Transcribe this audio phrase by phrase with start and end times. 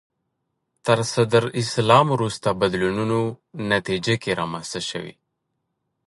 [0.85, 3.19] تر صدر اسلام وروسته بدلونونو
[3.71, 5.13] نتیجه کې رامنځته شوي